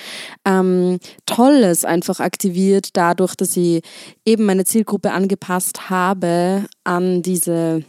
ähm, 0.45 0.99
Tolles 1.27 1.85
einfach 1.85 2.21
aktiviert, 2.21 2.91
dadurch, 2.95 3.35
dass 3.37 3.57
ich 3.57 3.83
eben 4.25 4.45
meine 4.45 4.65
Zielgruppe 4.65 5.13
angepasst 5.13 5.89
habe 5.91 6.67
an 6.85 7.23
diese 7.23 7.85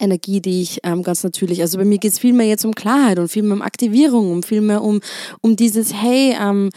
Energie, 0.00 0.40
die 0.40 0.62
ich 0.62 0.80
ähm, 0.82 1.02
ganz 1.02 1.22
natürlich, 1.22 1.60
also 1.60 1.78
bei 1.78 1.84
mir 1.84 1.98
geht 1.98 2.12
es 2.12 2.18
viel 2.18 2.32
mehr 2.32 2.46
jetzt 2.46 2.64
um 2.64 2.74
Klarheit 2.74 3.18
und 3.18 3.28
viel 3.28 3.42
mehr 3.42 3.54
um 3.54 3.62
Aktivierung, 3.62 4.32
um 4.32 4.42
viel 4.42 4.60
mehr 4.60 4.82
um, 4.82 5.00
um 5.40 5.54
dieses, 5.56 5.94
hey, 5.94 6.36
ähm, 6.38 6.70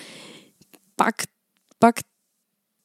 back, 0.96 1.26
back 1.80 2.02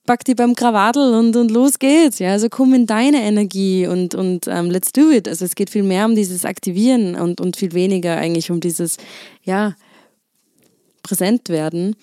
pack 0.07 0.25
die 0.25 0.35
beim 0.35 0.55
Krawattel 0.55 1.15
und, 1.15 1.37
und 1.37 1.51
los 1.51 1.79
geht's. 1.79 2.19
Ja, 2.19 2.33
also 2.33 2.49
komm 2.49 2.75
in 2.75 2.87
deine 2.87 3.23
Energie 3.23 3.87
und, 3.87 4.15
und 4.15 4.47
ähm, 4.49 4.71
let's 4.71 4.93
do 4.93 5.11
it. 5.11 5.29
Also 5.29 5.45
es 5.45 5.55
geht 5.55 5.71
viel 5.71 5.83
mehr 5.83 6.07
um 6.07 6.15
dieses 6.15 6.45
Aktivieren 6.45 7.15
und, 7.15 7.41
und 7.41 7.57
viel 7.57 7.73
weniger 7.73 8.17
eigentlich 8.17 8.51
um 8.51 8.61
dieses, 8.61 8.97
ja, 9.43 9.75
präsent 11.03 11.49
werden. 11.49 11.97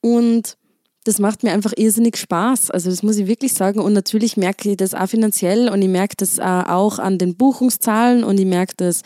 Und 0.00 0.56
das 1.04 1.18
macht 1.18 1.42
mir 1.42 1.52
einfach 1.52 1.72
irrsinnig 1.76 2.16
Spaß. 2.16 2.70
Also 2.70 2.90
das 2.90 3.02
muss 3.02 3.16
ich 3.16 3.26
wirklich 3.26 3.54
sagen. 3.54 3.80
Und 3.80 3.92
natürlich 3.92 4.36
merke 4.36 4.70
ich 4.70 4.76
das 4.76 4.94
auch 4.94 5.08
finanziell 5.08 5.68
und 5.68 5.80
ich 5.80 5.88
merke 5.88 6.14
das 6.16 6.38
auch 6.38 6.98
an 6.98 7.18
den 7.18 7.36
Buchungszahlen 7.36 8.22
und 8.22 8.38
ich 8.38 8.46
merke 8.46 8.74
das 8.76 9.02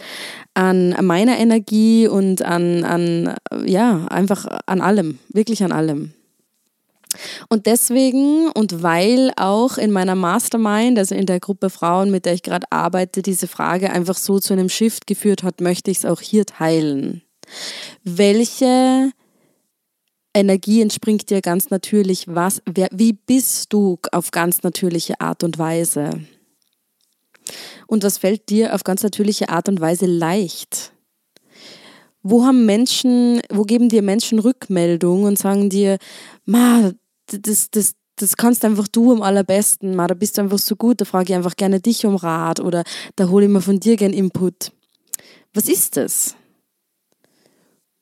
an 0.54 0.94
meiner 1.02 1.38
Energie 1.38 2.08
und 2.08 2.42
an, 2.42 2.84
an 2.84 3.34
ja, 3.64 4.06
einfach 4.06 4.46
an 4.66 4.80
allem, 4.80 5.18
wirklich 5.32 5.62
an 5.62 5.72
allem. 5.72 6.12
Und 7.48 7.66
deswegen 7.66 8.50
und 8.50 8.82
weil 8.82 9.32
auch 9.36 9.78
in 9.78 9.90
meiner 9.90 10.14
Mastermind, 10.14 10.98
also 10.98 11.14
in 11.14 11.26
der 11.26 11.40
Gruppe 11.40 11.70
Frauen, 11.70 12.10
mit 12.10 12.24
der 12.24 12.34
ich 12.34 12.42
gerade 12.42 12.66
arbeite, 12.70 13.22
diese 13.22 13.48
Frage 13.48 13.90
einfach 13.90 14.16
so 14.16 14.38
zu 14.38 14.52
einem 14.52 14.68
Shift 14.68 15.06
geführt 15.06 15.42
hat, 15.42 15.60
möchte 15.60 15.90
ich 15.90 15.98
es 15.98 16.04
auch 16.04 16.20
hier 16.20 16.46
teilen. 16.46 17.22
Welche 18.02 19.12
Energie 20.34 20.82
entspringt 20.82 21.30
dir 21.30 21.40
ganz 21.40 21.70
natürlich? 21.70 22.26
Was, 22.26 22.60
wer, 22.66 22.88
wie 22.92 23.12
bist 23.12 23.72
du 23.72 23.98
auf 24.12 24.30
ganz 24.30 24.62
natürliche 24.62 25.20
Art 25.20 25.44
und 25.44 25.58
Weise? 25.58 26.10
Und 27.86 28.02
was 28.02 28.18
fällt 28.18 28.48
dir 28.48 28.74
auf 28.74 28.84
ganz 28.84 29.02
natürliche 29.02 29.48
Art 29.48 29.68
und 29.68 29.80
Weise 29.80 30.06
leicht? 30.06 30.92
Wo 32.22 32.44
haben 32.44 32.64
Menschen, 32.64 33.42
wo 33.50 33.62
geben 33.62 33.90
dir 33.90 34.02
Menschen 34.02 34.38
Rückmeldung 34.38 35.24
und 35.24 35.38
sagen 35.38 35.68
dir, 35.68 35.98
ma, 36.46 36.92
das, 37.26 37.70
das, 37.70 37.94
das 38.16 38.36
kannst 38.36 38.64
einfach 38.64 38.88
du 38.88 39.12
am 39.12 39.22
allerbesten, 39.22 39.96
da 39.96 40.14
bist 40.14 40.38
du 40.38 40.42
einfach 40.42 40.58
so 40.58 40.76
gut, 40.76 41.00
da 41.00 41.04
frage 41.04 41.32
ich 41.32 41.34
einfach 41.34 41.56
gerne 41.56 41.80
dich 41.80 42.06
um 42.06 42.16
Rat 42.16 42.60
oder 42.60 42.84
da 43.16 43.28
hole 43.28 43.46
ich 43.46 43.50
mir 43.50 43.60
von 43.60 43.80
dir 43.80 43.96
gerne 43.96 44.14
Input. 44.14 44.72
Was 45.52 45.68
ist 45.68 45.96
das? 45.96 46.36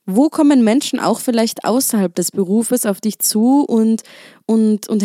Wo 0.04 0.28
kommen 0.28 0.64
Menschen 0.64 0.98
auch 0.98 1.20
vielleicht 1.20 1.64
außerhalb 1.64 2.14
des 2.14 2.32
Berufes 2.32 2.86
auf 2.86 3.00
dich 3.00 3.20
zu 3.20 3.64
und, 3.64 4.02
und, 4.46 4.88
und 4.88 5.04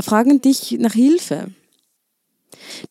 fragen 0.00 0.40
dich 0.40 0.76
nach 0.78 0.92
Hilfe? 0.92 1.48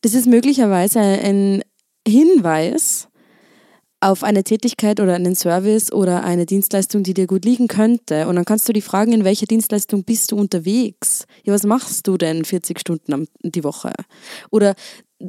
Das 0.01 0.13
ist 0.13 0.27
möglicherweise 0.27 1.00
ein 1.00 1.63
Hinweis 2.08 3.08
auf 4.05 4.24
eine 4.24 4.43
Tätigkeit 4.43 5.00
oder 5.00 5.15
einen 5.15 5.35
Service 5.35 5.91
oder 5.91 6.24
eine 6.24 6.45
Dienstleistung, 6.45 7.01
die 7.01 7.15
dir 7.15 7.25
gut 7.25 7.43
liegen 7.43 7.67
könnte. 7.67 8.27
Und 8.27 8.35
dann 8.35 8.45
kannst 8.45 8.69
du 8.69 8.74
die 8.74 8.81
fragen, 8.81 9.13
in 9.13 9.24
welcher 9.24 9.47
Dienstleistung 9.47 10.03
bist 10.03 10.31
du 10.31 10.38
unterwegs? 10.38 11.25
Ja, 11.43 11.53
was 11.53 11.63
machst 11.63 12.07
du 12.07 12.15
denn 12.17 12.45
40 12.45 12.79
Stunden 12.79 13.27
die 13.41 13.63
Woche? 13.63 13.93
Oder 14.51 14.75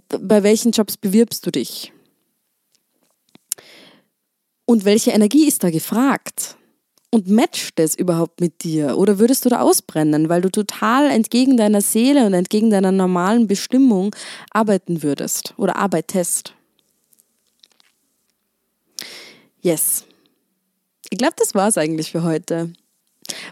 bei 0.09 0.43
welchen 0.43 0.73
Jobs 0.73 0.99
bewirbst 0.99 1.47
du 1.47 1.51
dich? 1.51 1.93
Und 4.67 4.85
welche 4.85 5.13
Energie 5.13 5.49
ist 5.49 5.65
da 5.65 5.71
gefragt? 5.71 6.57
Und 7.11 7.31
matcht 7.31 7.81
es 7.81 7.95
überhaupt 7.95 8.43
mit 8.43 8.63
dir? 8.63 8.99
Oder 8.99 9.19
würdest 9.19 9.47
du 9.47 9.49
da 9.49 9.61
ausbrennen, 9.61 10.29
weil 10.29 10.43
du 10.43 10.51
total 10.51 11.09
entgegen 11.09 11.57
deiner 11.57 11.81
Seele 11.81 12.27
und 12.27 12.35
entgegen 12.35 12.69
deiner 12.69 12.93
normalen 12.93 13.47
Bestimmung 13.47 14.15
arbeiten 14.51 15.03
würdest 15.03 15.55
oder 15.57 15.77
arbeitest? 15.77 16.53
Yes. 19.67 20.05
Ich 21.11 21.19
glaube, 21.19 21.35
das 21.37 21.53
war 21.57 21.67
es 21.67 21.77
eigentlich 21.77 22.13
für 22.13 22.23
heute. 22.23 22.73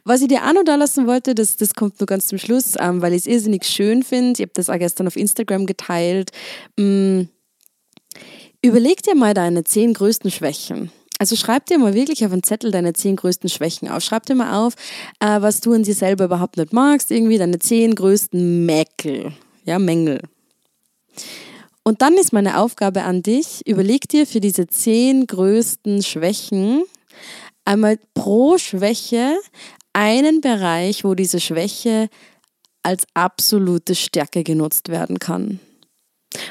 Was 0.04 0.22
ich 0.22 0.28
dir 0.28 0.46
auch 0.46 0.52
noch 0.52 0.62
da 0.62 0.76
lassen 0.76 1.08
wollte, 1.08 1.34
das, 1.34 1.56
das 1.56 1.74
kommt 1.74 1.98
nur 1.98 2.06
ganz 2.06 2.28
zum 2.28 2.38
Schluss, 2.38 2.74
ähm, 2.78 3.02
weil 3.02 3.14
ich 3.14 3.22
es 3.22 3.26
irrsinnig 3.26 3.64
schön 3.64 4.04
finde. 4.04 4.34
Ich 4.34 4.42
habe 4.42 4.52
das 4.54 4.70
auch 4.70 4.78
gestern 4.78 5.08
auf 5.08 5.16
Instagram 5.16 5.66
geteilt. 5.66 6.30
Ähm, 6.78 7.30
überleg 8.62 9.02
dir 9.02 9.16
mal 9.16 9.34
deine 9.34 9.64
zehn 9.64 9.92
größten 9.92 10.30
Schwächen. 10.30 10.92
Also 11.18 11.34
schreib 11.34 11.66
dir 11.66 11.78
mal 11.78 11.94
wirklich 11.94 12.24
auf 12.24 12.30
einen 12.30 12.44
Zettel 12.44 12.70
deine 12.70 12.92
zehn 12.92 13.16
größten 13.16 13.50
Schwächen 13.50 13.88
auf. 13.88 14.04
Schreib 14.04 14.24
dir 14.26 14.36
mal 14.36 14.64
auf, 14.64 14.74
äh, 15.18 15.40
was 15.40 15.58
du 15.58 15.72
an 15.72 15.82
dir 15.82 15.94
selber 15.94 16.26
überhaupt 16.26 16.58
nicht 16.58 16.72
magst, 16.72 17.10
irgendwie 17.10 17.38
deine 17.38 17.58
zehn 17.58 17.92
größten 17.92 18.64
Mäkel, 18.64 19.32
ja, 19.64 19.80
Mängel. 19.80 20.20
Und 21.84 22.00
dann 22.00 22.14
ist 22.14 22.32
meine 22.32 22.58
Aufgabe 22.58 23.02
an 23.02 23.22
dich, 23.22 23.60
überleg 23.66 24.08
dir 24.08 24.26
für 24.26 24.40
diese 24.40 24.66
zehn 24.66 25.26
größten 25.26 26.02
Schwächen 26.02 26.82
einmal 27.66 27.98
pro 28.14 28.58
Schwäche 28.58 29.36
einen 29.92 30.40
Bereich, 30.40 31.04
wo 31.04 31.14
diese 31.14 31.40
Schwäche 31.40 32.08
als 32.82 33.04
absolute 33.14 33.94
Stärke 33.94 34.44
genutzt 34.44 34.88
werden 34.88 35.18
kann. 35.18 35.60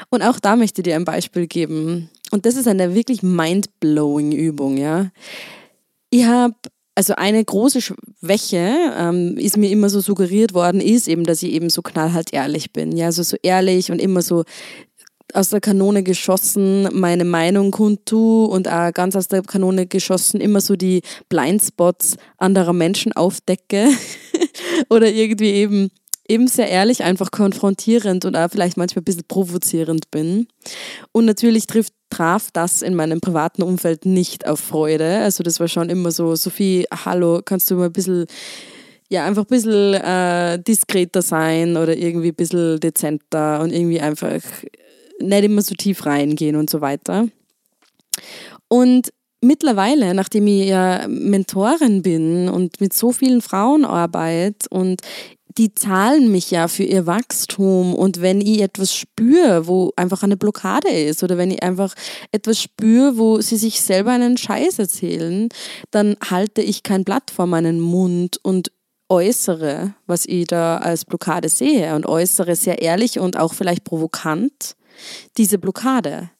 Und 0.08 0.22
auch 0.22 0.40
da 0.40 0.56
möchte 0.56 0.80
ich 0.80 0.84
dir 0.84 0.96
ein 0.96 1.04
Beispiel 1.04 1.46
geben. 1.46 2.10
Und 2.30 2.46
das 2.46 2.56
ist 2.56 2.68
eine 2.68 2.94
wirklich 2.94 3.22
mind-blowing 3.22 4.32
Übung, 4.32 4.76
ja. 4.76 5.10
Ich 6.10 6.24
habe 6.24 6.54
also 6.96 7.14
eine 7.16 7.44
große 7.44 7.80
Schwäche 7.80 8.72
ähm, 8.96 9.36
ist 9.36 9.56
mir 9.56 9.70
immer 9.70 9.90
so 9.90 10.00
suggeriert 10.00 10.54
worden, 10.54 10.80
ist 10.80 11.08
eben, 11.08 11.24
dass 11.24 11.42
ich 11.42 11.52
eben 11.52 11.68
so 11.68 11.82
knallhart 11.82 12.32
ehrlich 12.32 12.72
bin. 12.72 12.96
Ja, 12.96 13.06
also 13.06 13.22
so 13.24 13.36
ehrlich 13.42 13.90
und 13.90 14.00
immer 14.00 14.22
so 14.22 14.44
aus 15.34 15.50
der 15.50 15.60
Kanone 15.60 16.02
geschossen 16.02 16.88
meine 16.92 17.24
Meinung 17.24 17.70
kundtu 17.70 18.44
und 18.44 18.68
auch 18.68 18.92
ganz 18.92 19.16
aus 19.16 19.28
der 19.28 19.42
Kanone 19.42 19.86
geschossen 19.86 20.40
immer 20.40 20.60
so 20.60 20.76
die 20.76 21.02
Blindspots 21.28 22.16
anderer 22.38 22.72
Menschen 22.72 23.12
aufdecke 23.12 23.88
oder 24.88 25.10
irgendwie 25.10 25.50
eben 25.50 25.90
eben 26.26 26.48
sehr 26.48 26.68
ehrlich, 26.68 27.04
einfach 27.04 27.30
konfrontierend 27.30 28.24
und 28.24 28.34
auch 28.34 28.48
vielleicht 28.50 28.76
manchmal 28.78 29.02
ein 29.02 29.04
bisschen 29.04 29.24
provozierend 29.28 30.10
bin. 30.10 30.46
Und 31.12 31.26
natürlich 31.26 31.66
trifft, 31.66 31.92
traf 32.08 32.48
das 32.50 32.80
in 32.80 32.94
meinem 32.94 33.20
privaten 33.20 33.62
Umfeld 33.62 34.06
nicht 34.06 34.46
auf 34.46 34.60
Freude. 34.60 35.18
Also 35.18 35.42
das 35.42 35.60
war 35.60 35.68
schon 35.68 35.90
immer 35.90 36.10
so, 36.10 36.34
Sophie, 36.34 36.86
hallo, 37.04 37.40
kannst 37.44 37.70
du 37.70 37.76
mal 37.76 37.86
ein 37.86 37.92
bisschen 37.92 38.24
ja, 39.10 39.26
einfach 39.26 39.42
ein 39.42 39.48
bisschen 39.48 39.94
äh, 39.94 40.58
diskreter 40.58 41.20
sein 41.20 41.76
oder 41.76 41.94
irgendwie 41.96 42.28
ein 42.28 42.34
bisschen 42.34 42.80
dezenter 42.80 43.60
und 43.60 43.70
irgendwie 43.70 44.00
einfach 44.00 44.40
nicht 45.20 45.44
immer 45.44 45.62
so 45.62 45.74
tief 45.74 46.06
reingehen 46.06 46.56
und 46.56 46.70
so 46.70 46.80
weiter. 46.80 47.28
Und 48.68 49.12
mittlerweile, 49.40 50.14
nachdem 50.14 50.46
ich 50.46 50.68
ja 50.68 51.06
Mentorin 51.08 52.02
bin 52.02 52.48
und 52.48 52.80
mit 52.80 52.92
so 52.92 53.12
vielen 53.12 53.42
Frauen 53.42 53.84
arbeite 53.84 54.68
und 54.70 55.02
die 55.56 55.72
zahlen 55.72 56.32
mich 56.32 56.50
ja 56.50 56.66
für 56.66 56.82
ihr 56.82 57.06
Wachstum 57.06 57.94
und 57.94 58.20
wenn 58.20 58.40
ich 58.40 58.60
etwas 58.60 58.92
spüre, 58.92 59.68
wo 59.68 59.92
einfach 59.94 60.24
eine 60.24 60.36
Blockade 60.36 60.88
ist 60.88 61.22
oder 61.22 61.38
wenn 61.38 61.52
ich 61.52 61.62
einfach 61.62 61.94
etwas 62.32 62.60
spüre, 62.60 63.16
wo 63.16 63.40
sie 63.40 63.56
sich 63.56 63.80
selber 63.80 64.10
einen 64.10 64.36
Scheiß 64.36 64.80
erzählen, 64.80 65.48
dann 65.92 66.16
halte 66.28 66.60
ich 66.60 66.82
kein 66.82 67.04
Blatt 67.04 67.30
vor 67.30 67.46
meinen 67.46 67.78
Mund 67.80 68.40
und 68.42 68.72
äußere, 69.08 69.94
was 70.06 70.26
ich 70.26 70.46
da 70.46 70.78
als 70.78 71.04
Blockade 71.04 71.48
sehe 71.48 71.94
und 71.94 72.06
äußere 72.06 72.56
sehr 72.56 72.82
ehrlich 72.82 73.20
und 73.20 73.38
auch 73.38 73.54
vielleicht 73.54 73.84
provokant 73.84 74.74
diese 75.36 75.58
Blockade. 75.58 76.30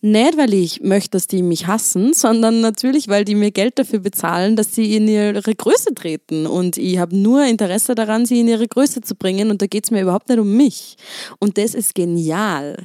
Nicht, 0.00 0.36
weil 0.36 0.54
ich 0.54 0.80
möchte, 0.82 1.10
dass 1.10 1.26
die 1.26 1.42
mich 1.42 1.66
hassen, 1.66 2.12
sondern 2.14 2.60
natürlich, 2.60 3.08
weil 3.08 3.24
die 3.24 3.34
mir 3.34 3.50
Geld 3.50 3.78
dafür 3.78 3.98
bezahlen, 3.98 4.54
dass 4.54 4.74
sie 4.74 4.94
in 4.94 5.08
ihre 5.08 5.54
Größe 5.54 5.94
treten. 5.94 6.46
Und 6.46 6.76
ich 6.76 6.98
habe 6.98 7.16
nur 7.16 7.44
Interesse 7.44 7.94
daran, 7.94 8.26
sie 8.26 8.40
in 8.40 8.48
ihre 8.48 8.68
Größe 8.68 9.00
zu 9.00 9.16
bringen. 9.16 9.50
Und 9.50 9.62
da 9.62 9.66
geht 9.66 9.84
es 9.84 9.90
mir 9.90 10.02
überhaupt 10.02 10.28
nicht 10.28 10.38
um 10.38 10.56
mich. 10.56 10.96
Und 11.40 11.58
das 11.58 11.74
ist 11.74 11.94
genial. 11.94 12.76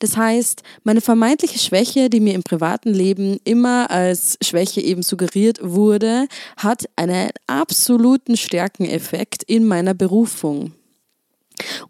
Das 0.00 0.16
heißt, 0.16 0.62
meine 0.82 1.00
vermeintliche 1.00 1.58
Schwäche, 1.58 2.10
die 2.10 2.20
mir 2.20 2.34
im 2.34 2.42
privaten 2.42 2.92
Leben 2.92 3.38
immer 3.44 3.90
als 3.90 4.38
Schwäche 4.42 4.80
eben 4.80 5.02
suggeriert 5.02 5.58
wurde, 5.62 6.26
hat 6.56 6.88
einen 6.96 7.30
absoluten 7.46 8.36
Stärkeneffekt 8.36 9.42
in 9.44 9.66
meiner 9.66 9.94
Berufung. 9.94 10.72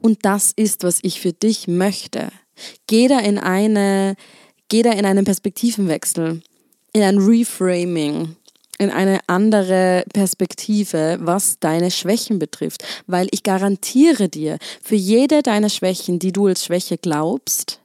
Und 0.00 0.24
das 0.24 0.52
ist, 0.54 0.82
was 0.82 0.98
ich 1.02 1.20
für 1.20 1.32
dich 1.32 1.68
möchte. 1.68 2.30
Geh 2.86 3.08
da 3.08 3.20
in 3.20 3.38
eine, 3.38 4.16
geh 4.68 4.82
da 4.82 4.92
in 4.92 5.06
einen 5.06 5.24
Perspektivenwechsel, 5.24 6.42
in 6.92 7.02
ein 7.02 7.18
Reframing, 7.18 8.36
in 8.78 8.90
eine 8.90 9.20
andere 9.26 10.04
Perspektive, 10.12 11.18
was 11.20 11.58
deine 11.58 11.90
Schwächen 11.90 12.38
betrifft. 12.38 12.84
Weil 13.06 13.28
ich 13.32 13.42
garantiere 13.42 14.28
dir, 14.28 14.58
für 14.82 14.94
jede 14.94 15.42
deiner 15.42 15.68
Schwächen, 15.68 16.18
die 16.18 16.32
du 16.32 16.46
als 16.46 16.64
Schwäche 16.64 16.96
glaubst, 16.96 17.80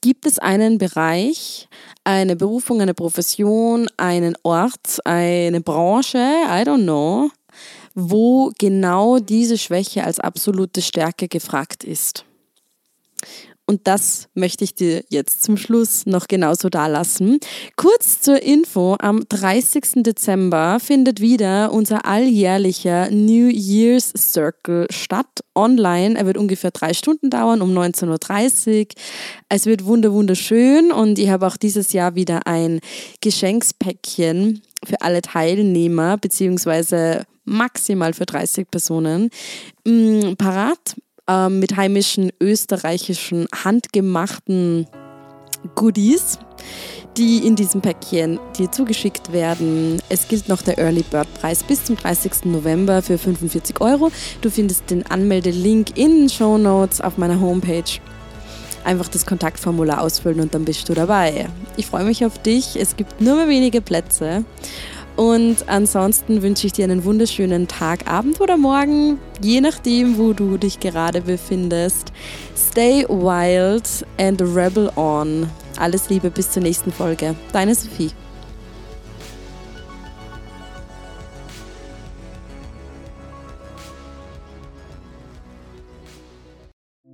gibt 0.00 0.26
es 0.26 0.38
einen 0.38 0.78
Bereich, 0.78 1.68
eine 2.04 2.36
Berufung, 2.36 2.80
eine 2.80 2.94
Profession, 2.94 3.88
einen 3.96 4.36
Ort, 4.42 5.00
eine 5.04 5.60
Branche, 5.60 6.18
I 6.18 6.62
don't 6.62 6.82
know, 6.82 7.30
wo 7.94 8.52
genau 8.58 9.18
diese 9.18 9.58
Schwäche 9.58 10.04
als 10.04 10.20
absolute 10.20 10.82
Stärke 10.82 11.28
gefragt 11.28 11.82
ist. 11.82 12.24
Und 13.68 13.88
das 13.88 14.28
möchte 14.34 14.62
ich 14.62 14.76
dir 14.76 15.02
jetzt 15.08 15.42
zum 15.42 15.56
Schluss 15.56 16.06
noch 16.06 16.28
genauso 16.28 16.68
da 16.68 16.86
lassen. 16.86 17.40
Kurz 17.74 18.20
zur 18.20 18.40
Info, 18.40 18.96
am 19.00 19.24
30. 19.28 20.04
Dezember 20.04 20.78
findet 20.78 21.20
wieder 21.20 21.72
unser 21.72 22.06
alljährlicher 22.06 23.10
New 23.10 23.48
Year's 23.48 24.12
Circle 24.16 24.86
statt, 24.90 25.42
online. 25.56 26.16
Er 26.16 26.26
wird 26.26 26.38
ungefähr 26.38 26.70
drei 26.70 26.94
Stunden 26.94 27.28
dauern, 27.28 27.60
um 27.60 27.76
19.30 27.76 28.78
Uhr. 28.78 28.86
Es 29.48 29.66
wird 29.66 29.84
wunder 29.84 30.12
wunderschön 30.12 30.92
und 30.92 31.18
ich 31.18 31.28
habe 31.30 31.46
auch 31.48 31.56
dieses 31.56 31.92
Jahr 31.92 32.14
wieder 32.14 32.46
ein 32.46 32.78
Geschenkspäckchen 33.20 34.62
für 34.84 35.00
alle 35.00 35.22
Teilnehmer, 35.22 36.18
beziehungsweise 36.18 37.24
maximal 37.44 38.12
für 38.12 38.26
30 38.26 38.70
Personen, 38.70 39.30
mm, 39.84 40.34
parat 40.34 40.96
ähm, 41.28 41.58
mit 41.58 41.76
heimischen 41.76 42.30
österreichischen 42.40 43.46
handgemachten 43.64 44.86
Goodies, 45.74 46.38
die 47.16 47.46
in 47.46 47.56
diesem 47.56 47.80
Päckchen 47.80 48.38
dir 48.58 48.70
zugeschickt 48.70 49.32
werden. 49.32 50.00
Es 50.08 50.28
gilt 50.28 50.48
noch 50.48 50.62
der 50.62 50.78
Early 50.78 51.02
Bird 51.02 51.32
Preis 51.34 51.62
bis 51.62 51.84
zum 51.84 51.96
30. 51.96 52.44
November 52.44 53.02
für 53.02 53.18
45 53.18 53.80
Euro. 53.80 54.10
Du 54.42 54.50
findest 54.50 54.90
den 54.90 55.04
Anmeldelink 55.06 55.96
in 55.96 56.20
den 56.20 56.28
Show 56.28 56.58
Notes 56.58 57.00
auf 57.00 57.18
meiner 57.18 57.40
Homepage. 57.40 58.00
Einfach 58.84 59.08
das 59.08 59.26
Kontaktformular 59.26 60.00
ausfüllen 60.00 60.40
und 60.40 60.54
dann 60.54 60.64
bist 60.64 60.88
du 60.88 60.94
dabei. 60.94 61.48
Ich 61.76 61.86
freue 61.86 62.04
mich 62.04 62.24
auf 62.24 62.40
dich. 62.40 62.76
Es 62.76 62.96
gibt 62.96 63.20
nur 63.20 63.34
mehr 63.34 63.48
wenige 63.48 63.80
Plätze. 63.80 64.44
Und 65.16 65.68
ansonsten 65.68 66.42
wünsche 66.42 66.66
ich 66.66 66.74
dir 66.74 66.84
einen 66.84 67.04
wunderschönen 67.04 67.68
Tag, 67.68 68.06
Abend 68.06 68.40
oder 68.40 68.58
Morgen, 68.58 69.18
je 69.40 69.62
nachdem, 69.62 70.18
wo 70.18 70.34
du 70.34 70.58
dich 70.58 70.78
gerade 70.78 71.22
befindest. 71.22 72.12
Stay 72.54 73.06
wild 73.08 74.06
and 74.18 74.42
rebel 74.42 74.92
on. 74.96 75.48
Alles 75.78 76.10
Liebe 76.10 76.30
bis 76.30 76.50
zur 76.50 76.62
nächsten 76.62 76.92
Folge. 76.92 77.34
Deine 77.52 77.74
Sophie. 77.74 78.10